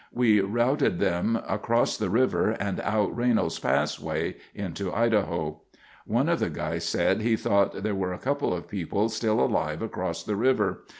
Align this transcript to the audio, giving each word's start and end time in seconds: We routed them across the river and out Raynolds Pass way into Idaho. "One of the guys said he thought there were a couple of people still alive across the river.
We 0.11 0.39
routed 0.41 0.97
them 0.97 1.39
across 1.47 1.95
the 1.95 2.09
river 2.09 2.49
and 2.59 2.79
out 2.79 3.15
Raynolds 3.15 3.59
Pass 3.59 3.99
way 3.99 4.37
into 4.55 4.91
Idaho. 4.91 5.61
"One 6.07 6.27
of 6.27 6.39
the 6.39 6.49
guys 6.49 6.85
said 6.85 7.21
he 7.21 7.35
thought 7.35 7.83
there 7.83 7.93
were 7.93 8.11
a 8.11 8.17
couple 8.17 8.51
of 8.51 8.67
people 8.67 9.09
still 9.09 9.39
alive 9.39 9.83
across 9.83 10.23
the 10.23 10.35
river. 10.35 10.85